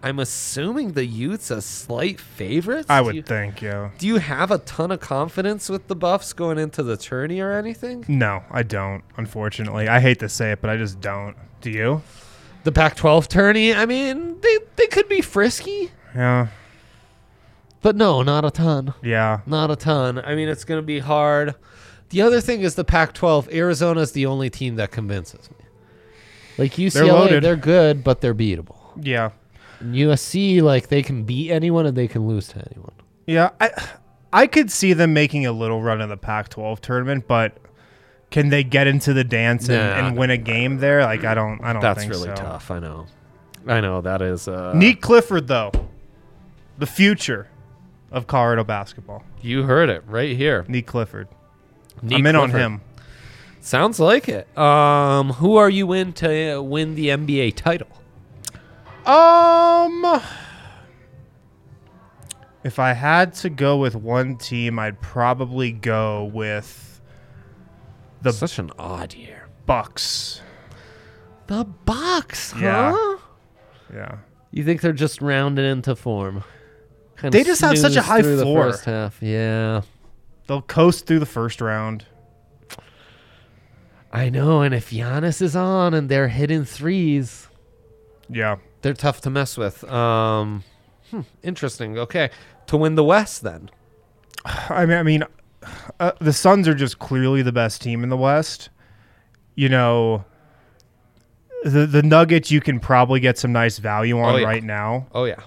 [0.06, 2.88] I'm assuming the Utes a slight favorites.
[2.90, 3.92] I would you- think, yeah.
[3.98, 7.54] Do you have a ton of confidence with the Buffs going into the tourney or
[7.54, 8.04] anything?
[8.10, 9.02] No, I don't.
[9.16, 11.38] Unfortunately, I hate to say it, but I just don't.
[11.62, 12.02] Do you?
[12.66, 16.48] The Pac-12 tourney, I mean, they they could be frisky, Yeah,
[17.84, 18.96] but no, not a ton.
[19.04, 19.42] yeah.
[19.46, 20.18] Not a ton.
[20.26, 21.54] I mean, it's going to be hard.
[22.10, 23.54] The other thing is the Pac-12.
[23.54, 25.58] Arizona is the only team that convinces me.
[26.58, 27.44] Like UCLA, loaded.
[27.44, 28.78] they're good, but they're beatable.
[29.02, 29.32] Yeah.
[29.80, 32.94] And USC, like they can beat anyone and they can lose to anyone.
[33.26, 33.72] Yeah, I
[34.32, 37.58] I could see them making a little run in the Pac-12 tournament, but
[38.30, 41.02] can they get into the dance and, Nah, and win a game there?
[41.02, 42.36] Like I don't I don't That's really so.
[42.36, 42.70] tough.
[42.70, 43.08] I know.
[43.68, 44.48] I know that is.
[44.48, 45.72] Uh, Nique Clifford though.
[46.78, 47.48] The future
[48.14, 49.24] of Colorado basketball.
[49.42, 50.64] You heard it right here.
[50.70, 51.28] Nique Clifford.
[52.02, 52.82] I'm in on him.
[53.60, 54.56] Sounds like it.
[54.58, 57.88] Um, who are you in to win the NBA title?
[59.06, 60.22] Um
[62.64, 67.02] if I had to go with one team, I'd probably go with
[68.22, 69.50] the Such an odd year.
[69.66, 70.42] Bucks.
[71.48, 72.60] The Bucks, huh?
[72.62, 73.16] Yeah.
[73.94, 74.16] Yeah.
[74.52, 76.44] You think they're just rounding into form?
[77.24, 78.72] Kinda They just have such a high through the floor.
[78.72, 79.18] first half.
[79.22, 79.82] Yeah,
[80.48, 82.06] They'll coast through the first round.
[84.12, 84.62] I know.
[84.62, 87.48] And if Giannis is on and they're hitting threes,
[88.30, 88.58] Yeah.
[88.82, 89.84] they're tough to mess with.
[89.86, 90.64] Um,
[91.12, 91.98] hmm, interesting.
[91.98, 92.30] Okay,
[92.68, 93.70] to win the West, then.
[94.46, 95.24] I mean, I mean,
[96.00, 98.70] uh, the Suns are just clearly the best team in the West.
[99.56, 100.26] You know,
[101.64, 104.46] the the Nuggets you can probably get some nice value on Oh, yeah.
[104.46, 105.08] right now.
[105.14, 105.40] Oh yeah,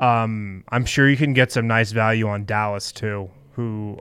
[0.00, 3.98] Um, I'm sure you can get some nice value on Dallas too, who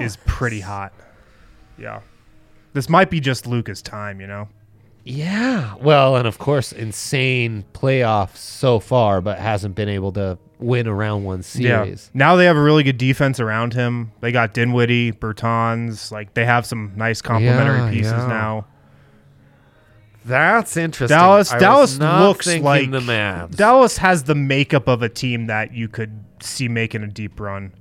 [0.00, 0.92] is pretty hot.
[1.78, 2.00] Yeah,
[2.72, 4.20] this might be just Luka's time.
[4.20, 4.48] You know.
[5.04, 5.74] Yeah.
[5.80, 10.94] Well, and of course, insane playoffs so far, but hasn't been able to win a
[10.94, 12.10] round one series.
[12.12, 12.18] Yeah.
[12.18, 14.12] Now they have a really good defense around him.
[14.20, 16.12] They got Dinwiddie, Bertans.
[16.12, 18.26] Like they have some nice complementary Yeah, pieces yeah.
[18.26, 18.66] now.
[20.24, 21.16] That's interesting.
[21.16, 23.56] Dallas I was Dallas not looks like the Mavs.
[23.56, 27.72] Dallas has the makeup of a team that you could see making a deep run.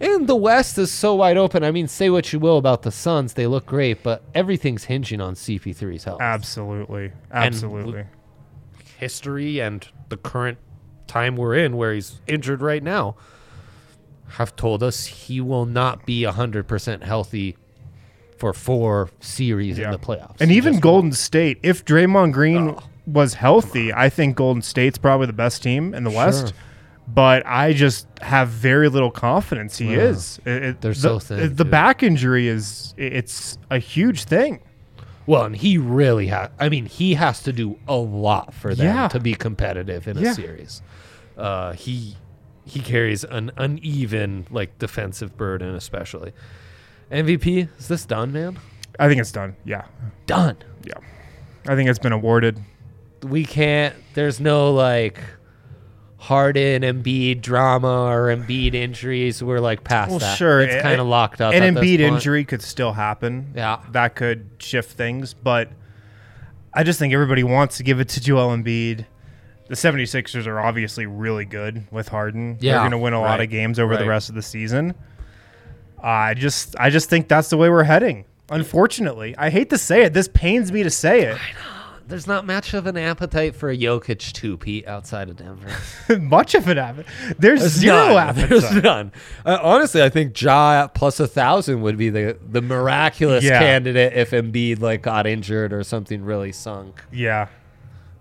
[0.00, 1.64] and the West is so wide open.
[1.64, 5.20] I mean, say what you will about the Suns, they look great, but everything's hinging
[5.20, 6.20] on CP3's health.
[6.20, 7.12] Absolutely.
[7.32, 8.04] Absolutely.
[8.98, 10.58] History and the current
[11.06, 13.16] time we're in, where he's injured right now,
[14.30, 17.56] have told us he will not be 100% healthy
[18.38, 20.40] for four series in the playoffs.
[20.40, 22.82] And even Golden State, if Draymond Green Oh.
[23.06, 26.52] was healthy, I think Golden State's probably the best team in the West.
[27.08, 30.40] But I just have very little confidence he is.
[30.44, 34.58] It- it- They're the, so thin, The back injury is it's a huge thing.
[35.24, 36.50] Well, and he really has.
[36.58, 39.08] I mean, he has to do a lot for them Yeah.
[39.08, 40.32] to be competitive in a Yeah.
[40.32, 40.82] series.
[41.38, 42.16] Uh, he
[42.64, 46.32] he carries an uneven like defensive burden, especially.
[47.10, 48.58] MVP is this done, man?
[48.98, 49.56] I think it's done.
[49.64, 49.84] Yeah.
[50.26, 50.56] Done.
[50.84, 50.94] Yeah.
[51.68, 52.58] I think it's been awarded.
[53.22, 53.94] We can't.
[54.14, 55.18] There's no like
[56.18, 59.42] Harden, Embiid drama or Embiid injuries.
[59.42, 60.36] We're like past Well, that.
[60.38, 60.60] sure.
[60.62, 61.54] it's kind of locked up.
[61.54, 63.52] An at this Embiid injury could still happen.
[63.54, 63.80] Yeah.
[63.92, 65.70] That could shift things, but
[66.72, 69.06] I just think everybody wants to give it to Joel Embiid.
[69.68, 72.56] The 76ers are obviously really good with Harden.
[72.60, 74.94] Yeah, They're going to win a lot of games over the rest of the season.
[76.06, 78.24] I just I just think that's the way we're heading.
[78.48, 80.12] Unfortunately, I hate to say it.
[80.12, 81.36] This pains me to say it.
[82.06, 85.68] there's not much of an appetite for a Jokic two-peat outside of Denver.
[86.20, 87.12] Much of an appetite.
[87.40, 88.16] There's, There's zero none.
[88.28, 88.48] appetite.
[88.50, 89.10] There's none.
[89.44, 93.58] Uh, honestly, I think Ja plus a thousand would be the the miraculous Yeah.
[93.58, 97.02] candidate if Embiid like got injured or something really sunk.
[97.12, 97.48] Yeah.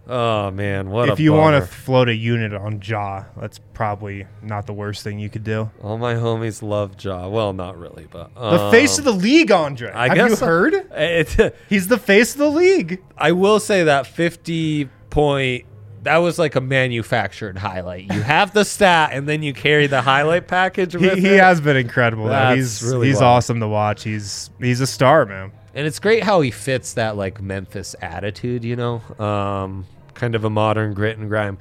[0.07, 4.67] Oh man, what if you want to float a unit on Ja, that's probably not
[4.67, 5.71] the worst thing you could do.
[5.81, 7.27] All my homies love Ja.
[7.27, 9.91] Well, not really, but The face um, of the league, Andre.
[9.91, 10.73] I Have guess you heard?
[10.91, 13.01] It, He's the face of the league.
[13.17, 15.65] I will say that 50 point
[16.03, 18.13] that was like a manufactured highlight.
[18.13, 21.77] You have the stat and then you carry the highlight package He, he has been
[21.77, 22.31] incredible.
[22.53, 23.37] He's really he's wild.
[23.37, 24.03] awesome to watch.
[24.03, 25.51] He's he's a star, man.
[25.75, 30.45] And it's great how he fits that like Memphis attitude, you know, um, kind of
[30.45, 31.57] a modern grit and grime.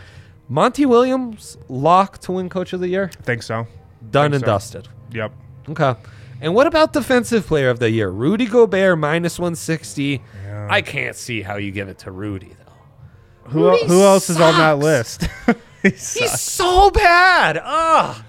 [0.49, 3.67] Monty Williams lock to win Coach of the Year, I think so.
[4.11, 4.47] done Think and so.
[4.47, 4.89] dusted.
[5.13, 5.33] Yep.
[5.71, 5.95] Okay.
[6.41, 8.11] And what about Defensive Player of the Year?
[8.11, 10.23] Rudy Gobert minus 160.
[10.45, 10.69] Yeah.
[10.71, 13.51] I can't see how you give it to Rudy though.
[13.51, 15.27] Who Rudy who else is on that list?
[15.83, 17.61] he He's so bad.
[17.63, 18.25] Ugh.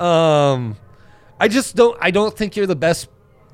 [0.00, 0.76] Um,
[1.38, 1.96] I just don't.
[2.00, 3.08] I don't think you're the best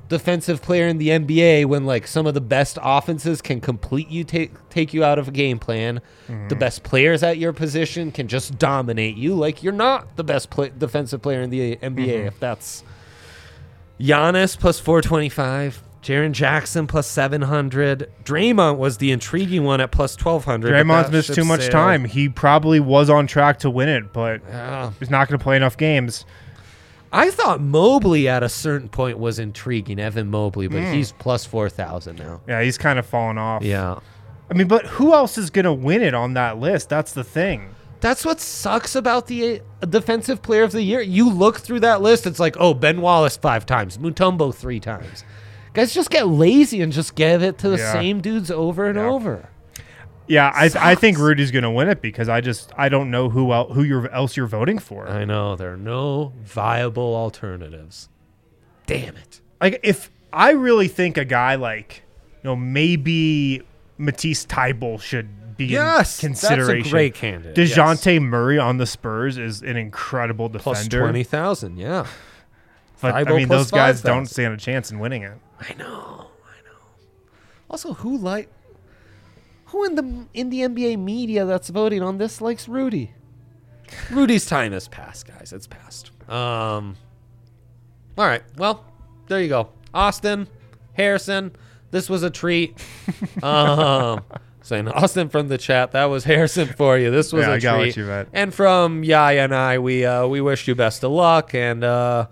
[0.09, 4.23] defensive player in the NBA when like some of the best offenses can complete you
[4.23, 6.01] take take you out of a game plan.
[6.27, 6.59] The mm-hmm.
[6.59, 9.35] best players at your position can just dominate you.
[9.35, 12.27] Like you're not the best play- defensive player in the NBA mm-hmm.
[12.27, 12.83] if that's
[13.99, 15.83] Giannis plus 425.
[16.03, 18.09] Jaren Jackson plus 700.
[18.23, 20.71] Draymond was the intriguing one at plus 1200.
[20.71, 21.71] but Draymond's missed too much sailed.
[21.73, 22.05] time.
[22.05, 24.91] He probably was on track to win it, but Yeah.
[24.99, 26.23] he's not going to play enough games.
[27.11, 32.17] I thought Mobley at a certain point was intriguing, Evan Mobley, but he's plus 4,000
[32.19, 32.41] now.
[32.47, 33.63] Yeah, he's kind of fallen off.
[33.63, 33.99] Yeah.
[34.49, 36.89] I mean, but who else is going to win it on that list?
[36.89, 37.73] That's the thing.
[37.99, 41.01] That's what sucks about the uh, defensive player of the year.
[41.01, 45.23] You look through that list, it's like, oh, Ben Wallace five times, Mutombo three times.
[45.73, 47.91] Guys just get lazy and just give it to the Yeah.
[47.93, 49.05] same dudes over and Yeah.
[49.07, 49.49] over.
[50.27, 53.29] Yeah, I, I think Rudy's going to win it because I just I don't know
[53.29, 55.07] who el- who you're, else you're voting for.
[55.07, 58.09] I know there are no viable alternatives.
[58.85, 59.41] Damn it.
[59.61, 62.03] like if I really think a guy like
[62.43, 63.61] you know maybe
[63.97, 66.91] Matisse Thybulle should be Yes, in that's a consideration.
[66.91, 70.99] great candidate, Dejounte Murray on the Spurs is an incredible defender.
[70.99, 72.05] 20,000, yeah.
[73.01, 74.05] but I mean those guys 5,000.
[74.05, 75.37] don't stand a chance in winning it.
[75.59, 76.77] I know, I know.
[77.71, 78.49] Also, who like
[79.67, 83.11] who in the in the NBA media that's voting on this likes Rudy?
[84.11, 85.53] Rudy's time has passed, guys.
[85.53, 86.11] It's passed.
[86.29, 86.95] Um.
[88.17, 88.43] All right.
[88.57, 88.83] Well,
[89.27, 89.69] there you go.
[89.93, 90.47] Austin,
[90.93, 91.51] Harrison.
[91.91, 92.77] This was a treat.
[93.43, 94.23] um.
[94.61, 95.91] Saying Austin from the chat.
[95.93, 97.09] That was Harrison for you.
[97.09, 97.95] This was Yeah, a I got what treat.
[97.97, 98.27] you meant.
[98.33, 102.27] And from Yaya and I, we uh, we wish you best of luck and uh,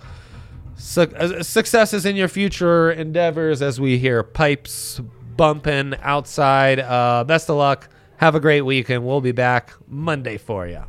[0.76, 5.00] su- uh, successes in your future endeavors as we hear pipes
[5.36, 6.80] bumping outside.
[6.80, 7.90] Uh, best of luck.
[8.18, 10.84] Have a great week, and we'll be back Monday for you.